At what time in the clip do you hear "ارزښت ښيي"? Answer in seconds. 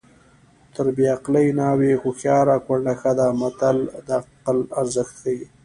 4.79-5.43